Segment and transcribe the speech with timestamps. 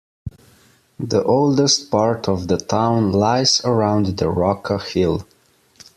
[0.99, 5.27] The oldest part of the town lies around the Rocca hill.